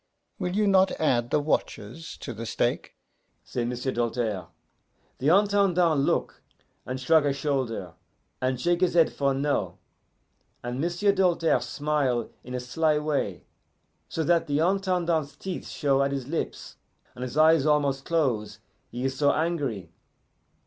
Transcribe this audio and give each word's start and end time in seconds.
'Will 0.39 0.55
you 0.55 0.65
not 0.65 0.89
add 0.99 1.29
the 1.29 1.39
watches 1.39 2.17
to 2.17 2.33
the 2.33 2.47
stake?' 2.47 2.95
say 3.43 3.63
M'sieu' 3.63 3.91
Doltaire. 3.91 4.47
The 5.19 5.27
Intendant 5.29 5.99
look, 5.99 6.41
and 6.87 6.99
shrug 6.99 7.23
a 7.23 7.31
shoulder, 7.33 7.93
and 8.41 8.59
shake 8.59 8.81
his 8.81 8.95
head 8.95 9.13
for 9.13 9.35
no, 9.35 9.77
and 10.63 10.81
M'sieu' 10.81 11.13
Doltaire 11.13 11.61
smile 11.61 12.31
in 12.43 12.55
a 12.55 12.59
sly 12.59 12.97
way, 12.97 13.43
so 14.09 14.23
that 14.23 14.47
the 14.47 14.57
Intendant's 14.57 15.35
teeth 15.35 15.67
show 15.67 16.01
at 16.01 16.11
his 16.11 16.27
lips 16.27 16.77
and 17.13 17.21
his 17.21 17.37
eyes 17.37 17.67
almost 17.67 18.03
close, 18.03 18.57
he 18.89 19.03
is 19.05 19.15
so 19.15 19.31
angry. 19.31 19.91